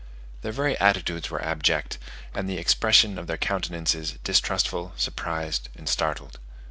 [0.41, 1.99] Their very attitudes were abject,
[2.33, 6.39] and the expression of their countenances distrustful, surprised, and startled.